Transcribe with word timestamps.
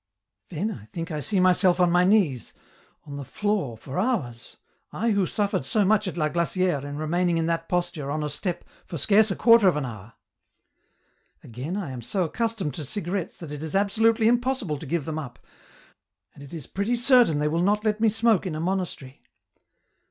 Then 0.49 0.71
I 0.71 0.85
think 0.85 1.11
I 1.11 1.19
see 1.19 1.39
myself 1.39 1.79
on 1.79 1.91
my 1.91 2.03
knees, 2.03 2.55
on 3.05 3.17
the 3.17 3.23
floor 3.23 3.77
lor 3.85 3.99
hours, 3.99 4.57
I 4.91 5.11
who 5.11 5.27
suffered 5.27 5.63
so 5.63 5.85
much 5.85 6.07
at 6.07 6.17
La 6.17 6.27
Glaciere 6.27 6.83
in 6.87 6.97
remaining 6.97 7.37
in 7.37 7.45
that 7.45 7.69
posture, 7.69 8.09
on 8.09 8.23
a 8.23 8.27
step, 8.29 8.63
for 8.83 8.97
scarce 8.97 9.29
a 9.29 9.35
quarter 9.35 9.67
of 9.67 9.77
an 9.77 9.85
hour." 9.85 10.13
Again, 11.43 11.77
I 11.77 11.91
am 11.91 12.01
so 12.01 12.23
accustomed 12.23 12.73
to 12.73 12.83
cigarettes 12.83 13.37
that 13.37 13.51
it 13.51 13.61
is 13.61 13.75
120 13.75 13.77
EN 13.77 13.79
ROUTE. 13.79 13.85
absolutely 14.15 14.27
impossible 14.27 14.79
to 14.79 14.87
give 14.87 15.05
them 15.05 15.19
up, 15.19 15.37
and 16.33 16.41
it 16.41 16.51
is 16.51 16.65
pretty 16.65 16.95
certain 16.95 17.37
they 17.37 17.47
will 17.47 17.61
not 17.61 17.85
let 17.85 18.01
me 18.01 18.09
smoke 18.09 18.47
in 18.47 18.55
a 18.55 18.59
monastery. 18.59 19.21